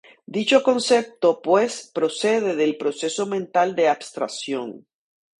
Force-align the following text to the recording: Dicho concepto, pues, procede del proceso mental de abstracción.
Dicho 0.35 0.63
concepto, 0.63 1.43
pues, 1.43 1.91
procede 1.93 2.55
del 2.55 2.75
proceso 2.75 3.27
mental 3.27 3.75
de 3.75 3.87
abstracción. 3.87 4.87